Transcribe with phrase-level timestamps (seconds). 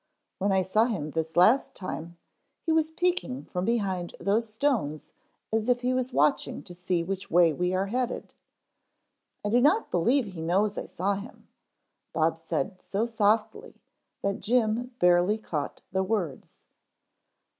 [0.39, 2.17] When I saw him this last time,
[2.65, 5.13] he was peeking from behind those stones
[5.53, 8.33] as if he was watching to see which way we are headed.
[9.45, 11.49] I do not believe he knows I saw him,"
[12.13, 13.79] Bob said so softly
[14.23, 16.57] that Jim barely caught the words.